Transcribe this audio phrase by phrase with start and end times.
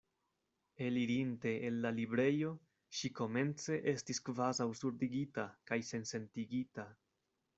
[0.85, 2.53] Elirinte el la librejo,
[2.99, 6.91] ŝi komence estis kvazaŭ surdigita kaj sensentigita.